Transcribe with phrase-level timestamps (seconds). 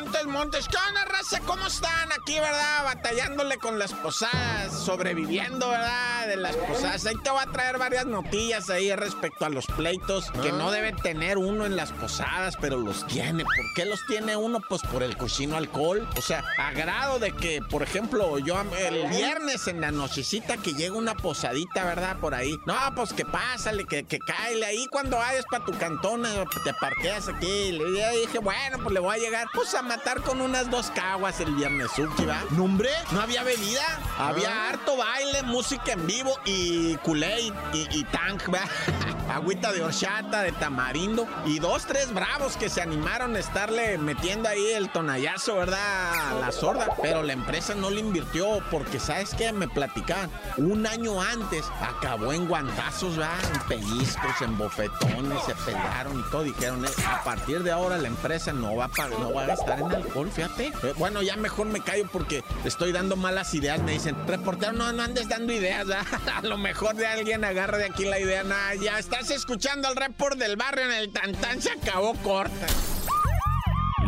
[0.00, 1.40] Montes, Montes, ¿qué onda, raza?
[1.40, 2.84] ¿Cómo están aquí, verdad?
[2.84, 6.26] Batallándole con las posadas, sobreviviendo, ¿verdad?
[6.26, 7.04] De las posadas.
[7.04, 10.94] Ahí te voy a traer varias notillas ahí respecto a los pleitos que no debe
[10.94, 13.44] tener uno en las posadas, pero los tiene.
[13.44, 14.60] ¿Por qué los tiene uno?
[14.66, 16.08] Pues por el cochino alcohol.
[16.16, 20.72] O sea, a grado de que, por ejemplo, yo el viernes en la nochecita que
[20.72, 22.16] llega una posadita, ¿verdad?
[22.16, 22.58] Por ahí.
[22.64, 26.22] No, pues que pásale, que, que cáele ahí cuando vayas para tu cantón,
[26.64, 27.46] te parqueas aquí.
[27.46, 27.84] Y le
[28.20, 31.52] dije, bueno, pues le voy a llegar, pues a matar con unas dos caguas el
[31.56, 32.44] viernes, ¿va?
[32.50, 32.90] ¿No, hombre?
[33.10, 33.82] No había bebida.
[34.18, 38.60] Había harto baile, música en vivo y culé y, y, tank, ¿va?
[39.30, 41.26] Agüita de horchata, de tamarindo.
[41.46, 46.30] Y dos, tres bravos que se animaron a estarle metiendo ahí el tonallazo, ¿verdad?
[46.30, 46.88] A la sorda.
[47.00, 49.52] Pero la empresa no le invirtió porque, ¿sabes qué?
[49.52, 50.30] Me platicaban.
[50.56, 53.38] Un año antes acabó en guantazos, ¿verdad?
[53.54, 56.42] En pellizcos, en bofetones, se pelearon y todo.
[56.42, 59.78] Dijeron, eh, a partir de ahora la empresa no va a, no va a gastar
[59.80, 60.66] en alcohol, fíjate.
[60.82, 63.80] Eh, bueno, ya mejor me callo porque estoy dando malas ideas.
[63.80, 65.86] Me dicen, reportero, no, no andes dando ideas.
[66.34, 68.42] A lo mejor de alguien agarra de aquí la idea.
[68.42, 72.66] Nada, ya estás escuchando el report del barrio en el Tantán, se acabó corta.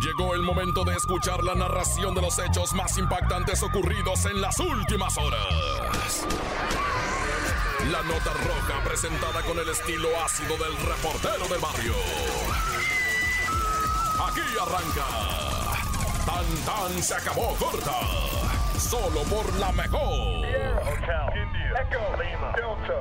[0.00, 4.58] Llegó el momento de escuchar la narración de los hechos más impactantes ocurridos en las
[4.60, 6.26] últimas horas.
[7.90, 11.94] La nota roja presentada con el estilo ácido del reportero del barrio.
[14.28, 15.06] Aquí arranca.
[16.24, 17.98] Tan tan se acabó corta.
[18.78, 20.46] Solo por la mejor.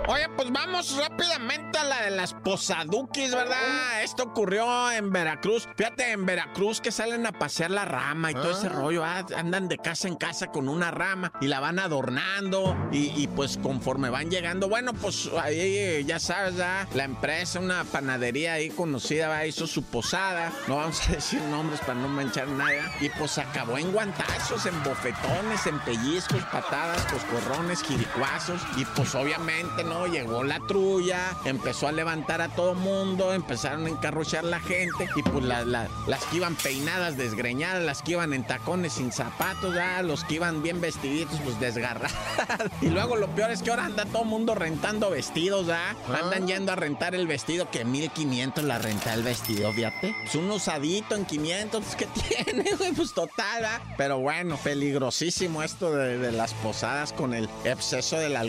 [0.08, 4.04] Oye, pues vamos rápidamente a la de las posaduquis, ¿verdad?
[4.04, 5.68] Esto ocurrió en Veracruz.
[5.76, 8.70] Fíjate, en Veracruz que salen a pasear la rama y todo ese ah.
[8.72, 9.04] rollo.
[9.04, 12.76] Ah, andan de casa en casa con una rama y la van adornando.
[12.92, 18.70] Y, pues conforme van llegando, bueno, pues ahí ya sabes, la empresa, una panadería ahí
[18.70, 20.52] conocida, hizo su posada.
[20.68, 22.92] No vamos a decir nombres para no manchar nada.
[23.00, 28.59] Y pues acabó en guantazos, en bofetones, en pellizcos, patadas, coscorrones, jiricuazos.
[28.78, 30.08] Y pues obviamente, ¿no?
[30.08, 35.10] Llegó la trulla, empezó a levantar a todo mundo, empezaron a encarrochar la gente.
[35.16, 40.04] Y pues las que iban peinadas, desgreñadas, las que iban en tacones sin zapatos, ¿verdad?
[40.04, 42.14] los que iban bien vestiditos, pues desgarradas.
[42.82, 45.96] y luego lo peor es que ahora anda todo mundo rentando vestidos, ¿verdad?
[46.24, 50.16] Andan yendo a rentar el vestido, que 1500 la renta el vestido, fíjate.
[50.26, 52.08] Es un usadito en 500, pues, ¿qué
[52.46, 52.66] tiene,
[52.96, 53.82] Pues total, ¿verdad?
[53.98, 58.49] Pero bueno, peligrosísimo esto de, de las posadas con el exceso del alcohol.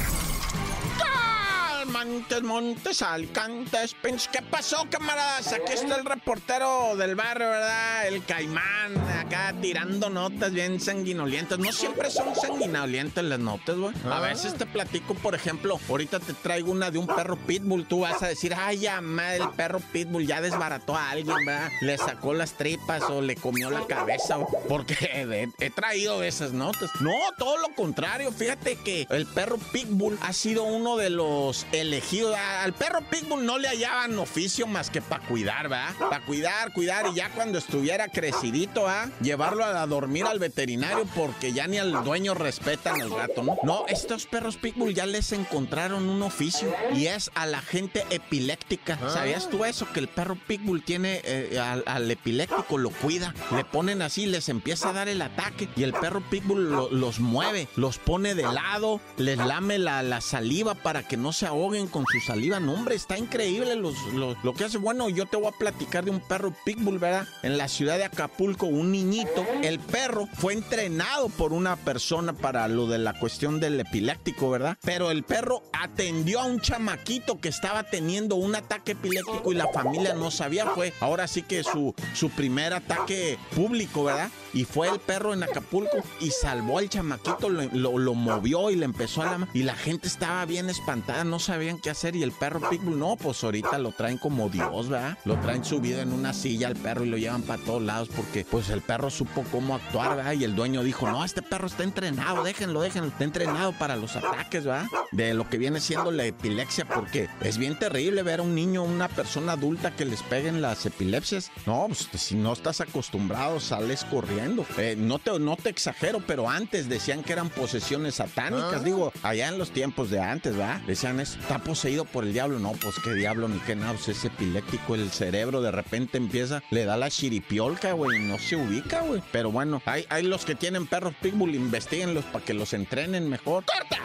[2.03, 3.95] Montes, Montes, Alcantes,
[4.31, 5.53] ¿Qué pasó, camaradas?
[5.53, 8.07] Aquí está el reportero del barrio, ¿verdad?
[8.07, 11.59] El caimán, acá tirando notas bien sanguinolientas.
[11.59, 13.93] No siempre son sanguinolientas las notas, güey.
[14.05, 14.19] A ah.
[14.21, 17.85] veces te platico, por ejemplo, ahorita te traigo una de un perro pitbull.
[17.85, 21.69] Tú vas a decir, ay, ya, el perro pitbull ya desbarató a alguien, ¿verdad?
[21.81, 26.89] Le sacó las tripas o le comió la cabeza, porque he, he traído esas notas.
[26.99, 28.31] No, todo lo contrario.
[28.31, 32.33] Fíjate que el perro pitbull ha sido uno de los elegido.
[32.35, 35.93] Al perro Pitbull no le hallaban oficio más que para cuidar, ¿va?
[35.99, 37.07] Para cuidar, cuidar.
[37.11, 39.09] Y ya cuando estuviera crecidito, ¿ah?
[39.21, 43.57] Llevarlo a dormir al veterinario porque ya ni al dueño respetan al gato, ¿no?
[43.63, 48.97] No, estos perros Pitbull ya les encontraron un oficio y es a la gente epiléptica.
[49.01, 49.09] Ah.
[49.09, 49.91] ¿Sabías tú eso?
[49.91, 53.35] Que el perro Pitbull tiene eh, al, epiléptico, lo cuida.
[53.53, 57.67] Le ponen así, les empieza a dar el ataque y el perro Pitbull los mueve,
[57.75, 62.05] los pone de lado, les lame la, la saliva para que no se ahoguen con
[62.05, 62.59] su saliva.
[62.59, 64.77] No, hombre, está increíble los, lo que hace.
[64.77, 67.27] Bueno, yo te voy a platicar de un perro pitbull, ¿verdad?
[67.43, 69.45] En la ciudad de Acapulco, un niñito.
[69.61, 74.77] El perro fue entrenado por una persona para lo de la cuestión del epiléptico, ¿verdad?
[74.81, 79.67] Pero el perro atendió a un chamaquito que estaba teniendo un ataque epiléptico y la
[79.67, 80.67] familia no sabía.
[80.67, 84.29] Fue ahora sí que su, su primer ataque público, ¿verdad?
[84.53, 88.85] Y fue el perro en Acapulco y salvó al chamaquito, lo, lo, movió y le
[88.85, 89.47] empezó a la...
[89.53, 91.39] Y la gente estaba bien espantada, no
[91.71, 92.15] sabían qué hacer.
[92.15, 95.17] Y el perro Pitbull, no, pues ahorita lo traen como Dios, ¿verdad?
[95.25, 98.45] Lo traen subido en una silla al perro y lo llevan para todos lados porque
[98.49, 100.33] pues el perro supo cómo actuar, ¿verdad?
[100.33, 104.15] Y el dueño dijo, no, este perro está entrenado, déjenlo, déjenlo, está entrenado para los
[104.15, 104.85] ataques, ¿verdad?
[105.11, 108.83] De lo que viene siendo la epilepsia porque es bien terrible ver a un niño,
[108.83, 111.51] una persona adulta que les peguen las epilepsias.
[111.65, 114.31] No, pues si no estás acostumbrado, sales corriendo
[114.77, 118.81] eh, no, te, no te exagero, pero antes decían que eran posesiones satánicas.
[118.81, 118.83] Ah.
[118.83, 120.81] Digo, allá en los tiempos de antes, ¿verdad?
[120.81, 122.59] Decían, está poseído por el diablo.
[122.59, 124.95] No, pues qué diablo ni qué nada, pues es epiléptico.
[124.95, 129.21] El cerebro de repente empieza, le da la chiripiolca, güey, no se ubica, güey.
[129.31, 133.63] Pero bueno, hay, hay los que tienen perros pitbull, investiguenlos para que los entrenen mejor.
[133.65, 133.97] ¡Corta!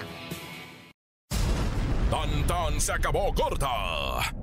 [2.11, 3.69] Tan tan se acabó corta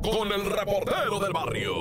[0.01, 1.73] con el reportero del barrio.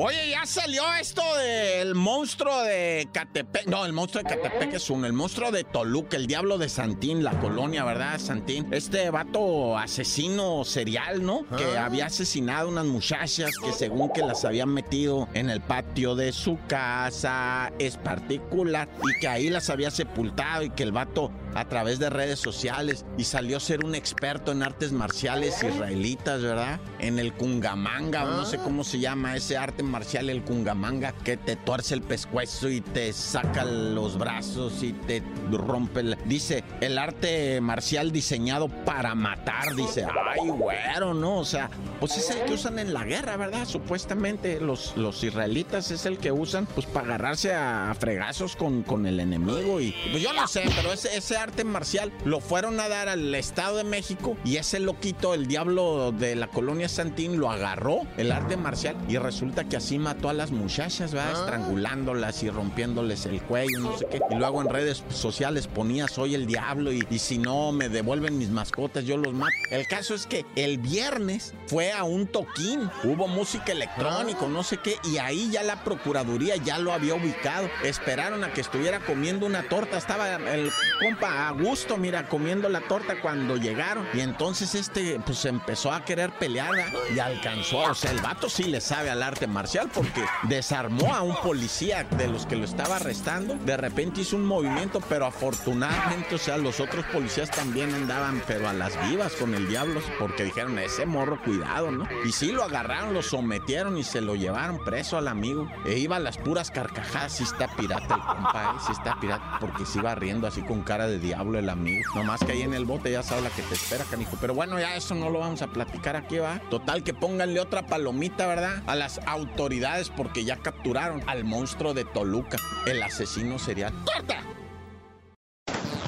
[0.00, 3.66] Oye, ya salió esto del monstruo de Catepec.
[3.66, 5.08] No, el monstruo de Catepec es uno.
[5.08, 8.68] El monstruo de Toluca, el diablo de Santín, la colonia, ¿verdad, Santín?
[8.70, 11.44] Este vato asesino serial, ¿no?
[11.48, 11.86] Que ah.
[11.86, 16.60] había asesinado unas muchachas que según que las habían metido en el patio de su
[16.68, 21.98] casa es particular y que ahí las había sepultado y que el vato a través
[21.98, 26.80] de redes sociales y salió a ser un experto en artes marciales israelitas, ¿verdad?
[26.98, 28.64] En el kungamanga, no sé ah.
[28.64, 33.12] cómo se llama ese arte marcial, el kungamanga, que te tuerce el pescuezo y te
[33.12, 36.18] saca los brazos y te rompe el...
[36.26, 41.38] Dice, el arte marcial diseñado para matar, dice, ay, güero, ¿no?
[41.38, 43.66] O sea, pues es el que usan en la guerra, ¿verdad?
[43.66, 49.06] Supuestamente los, los israelitas es el que usan, pues, para agarrarse a, fregazos con, con
[49.06, 49.94] el enemigo y...
[50.10, 53.78] Pues yo no sé, pero ese, ese arte marcial lo fueron a dar al Estado
[53.78, 58.56] de México y ese loquito, el diablo de la colonia Santín, lo agarró, el arte
[58.56, 61.32] marcial, y resulta que así mató a las muchachas, va, ah.
[61.32, 64.20] estrangulándolas y rompiéndoles el cuello, no sé qué.
[64.30, 68.38] Y luego en redes sociales ponía soy el diablo y, y si no me devuelven
[68.38, 69.52] mis mascotas, yo los mato.
[69.70, 74.48] El caso es que el viernes fue a un toquín, hubo música electrónica, ah.
[74.48, 77.68] no sé qué, y ahí ya la procuraduría ya lo había ubicado.
[77.84, 82.80] Esperaron a que estuviera comiendo una torta, estaba el compa a gusto, mira, comiendo la
[82.80, 84.06] torta cuando llegaron.
[84.14, 86.70] Y entonces este pues empezó a querer pelear
[87.14, 91.22] y alcanzó, o sea, el vato sí le sabe al arte marcial porque desarmó a
[91.22, 93.54] un policía de los que lo estaba arrestando.
[93.54, 98.68] De repente hizo un movimiento, pero afortunadamente, o sea, los otros policías también andaban, pero
[98.68, 102.06] a las vivas con el diablo, porque dijeron, ese morro, cuidado, ¿no?
[102.24, 105.68] Y sí lo agarraron, lo sometieron y se lo llevaron preso al amigo.
[105.84, 108.80] E iba a las puras carcajadas, si está pirata el compa, ¿eh?
[108.84, 112.02] si está pirata, porque se iba riendo así con cara de diablo el amigo.
[112.14, 114.36] Nomás que ahí en el bote ya sabe la que te espera, canijo.
[114.40, 116.60] Pero bueno, ya eso no lo vamos a platicar aquí, va.
[116.70, 118.82] Total, que pónganle otra palomita, ¿verdad?
[118.86, 123.92] A las autoridades autoridades porque ya capturaron al monstruo de Toluca, el asesino serial.
[124.04, 124.42] ¡Corta!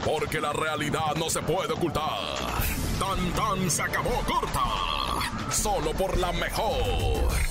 [0.05, 2.03] Porque la realidad no se puede ocultar.
[2.99, 4.65] Tan tan se acabó corta.
[5.51, 7.50] Solo por la mejor.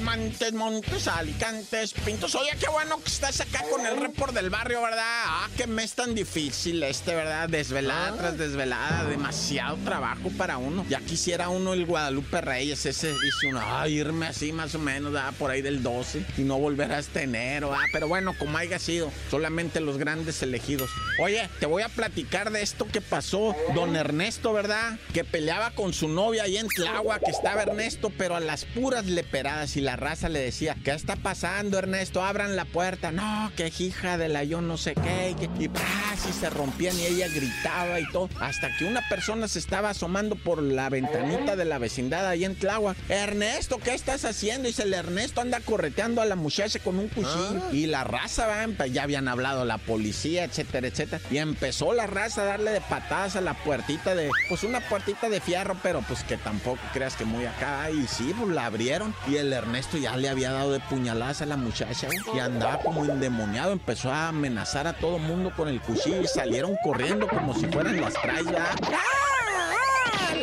[0.00, 2.34] Montes, Montes, Alicantes, Pintos.
[2.34, 5.02] Oye, qué bueno que estás acá con el report del barrio, ¿verdad?
[5.04, 7.48] Ah, qué mes tan difícil este, ¿verdad?
[7.48, 8.16] Desvelada ah.
[8.16, 10.84] tras desvelada, demasiado trabajo para uno.
[10.88, 15.12] Ya quisiera uno el Guadalupe Reyes, ese dice uno, ah, irme así más o menos,
[15.12, 15.32] ¿verdad?
[15.38, 19.10] Por ahí del 12 y no volver hasta enero, ah, pero bueno, como haya sido,
[19.30, 20.90] solamente los grandes elegidos.
[21.18, 24.98] Oye, te voy a platicar de esto que pasó, don Ernesto, ¿verdad?
[25.14, 29.06] Que peleaba con su novia ahí en Tláhuac, que estaba Ernesto, pero a las puras
[29.06, 32.24] leperadas y la raza le decía, ¿qué está pasando, Ernesto?
[32.24, 33.12] Abran la puerta.
[33.12, 35.36] No, que hija de la yo no sé qué.
[35.60, 35.70] Y,
[36.12, 38.28] así se rompían y ella gritaba y todo.
[38.40, 42.56] Hasta que una persona se estaba asomando por la ventanita de la vecindad ahí en
[42.56, 42.96] Tláhuac.
[43.08, 44.66] Ernesto, ¿qué estás haciendo?
[44.66, 47.62] Y dice, el Ernesto anda correteando a la muchacha con un cuchillo.
[47.62, 47.72] Ah.
[47.72, 51.22] Y la raza, ya habían hablado la policía, etcétera, etcétera.
[51.30, 55.28] Y empezó la raza a darle de patadas a la puertita de, pues una puertita
[55.28, 57.88] de fierro, pero pues que tampoco creas que muy acá.
[57.92, 59.14] Y sí, pues la abrieron.
[59.28, 63.04] Y el Ernesto ya le había dado de puñaladas a la muchacha y andaba como
[63.04, 63.72] endemoniado.
[63.72, 68.00] Empezó a amenazar a todo mundo con el cuchillo y salieron corriendo como si fueran
[68.00, 68.76] las trayas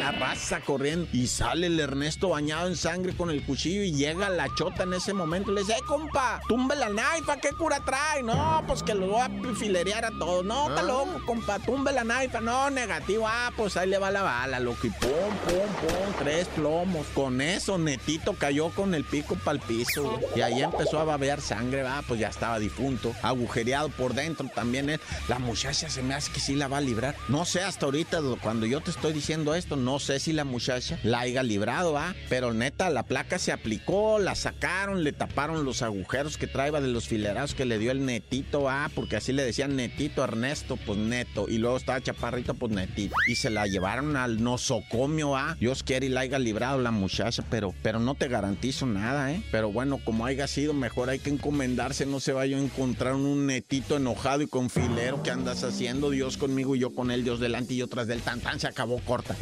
[0.03, 1.07] la raza corriendo.
[1.13, 4.93] Y sale el Ernesto bañado en sangre con el cuchillo y llega la chota en
[4.93, 5.51] ese momento.
[5.51, 6.41] Le dice, ¡eh, compa!
[6.48, 7.38] ¡Tumbe la naifa!
[7.38, 8.22] ¿Qué cura trae?
[8.24, 10.43] No, pues que lo voy a filerear a todos.
[10.43, 10.83] No, está ah.
[10.83, 11.60] loco, compa.
[11.60, 12.41] Tumbe la naifa.
[12.41, 13.25] No, negativo.
[13.27, 14.88] Ah, pues ahí le va la bala, loco.
[14.88, 15.10] Y pum,
[15.45, 16.13] pum, pum.
[16.19, 17.05] Tres plomos.
[17.13, 20.19] Con eso, Netito cayó con el pico para el piso.
[20.36, 21.83] Y ahí empezó a babear sangre.
[21.83, 23.13] Va, pues ya estaba difunto.
[23.22, 25.00] Agujereado por dentro también él.
[25.27, 27.15] La muchacha se me hace que sí la va a librar.
[27.29, 30.97] No sé hasta ahorita, cuando yo te estoy diciendo esto, no sé si la muchacha
[31.03, 32.15] la haya librado, ¿ah?
[32.27, 36.88] Pero neta, la placa se aplicó, la sacaron, le taparon los agujeros que traía de
[36.88, 38.89] los filerazos que le dio el netito, ¿ah?
[38.95, 41.45] Porque así le decían netito Ernesto, pues neto.
[41.47, 43.13] Y luego estaba chaparrito, pues netito.
[43.27, 45.55] Y se la llevaron al nosocomio, ¿ah?
[45.59, 49.43] Dios quiere y la haya librado la muchacha, pero, pero no te garantizo nada, ¿eh?
[49.51, 53.45] Pero bueno, como haya sido, mejor hay que encomendarse, no se vaya a encontrar un
[53.45, 57.39] netito enojado y con filero que andas haciendo, Dios conmigo y yo con él, Dios
[57.39, 59.35] delante y yo tras del tan tan se acabó corta.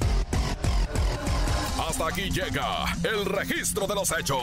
[2.07, 4.41] Aquí llega el registro de los hechos.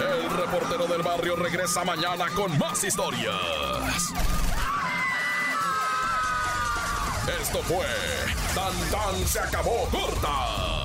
[0.00, 4.12] El reportero del barrio regresa mañana con más historias.
[7.40, 7.86] Esto fue
[8.54, 10.81] Tan Tan se acabó corta